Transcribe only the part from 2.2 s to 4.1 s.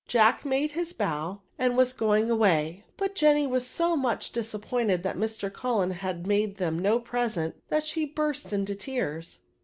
away; but Jenny was so